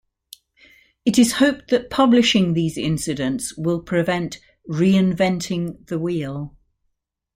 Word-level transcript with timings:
It 1.05 1.19
is 1.19 1.33
hoped 1.33 1.67
that 1.69 1.91
publishing 1.91 2.55
these 2.55 2.75
incidents 2.75 3.55
will 3.55 3.83
prevent 3.83 4.39
"Re-inventing 4.65 5.83
the 5.89 5.99
Wheel". 5.99 6.55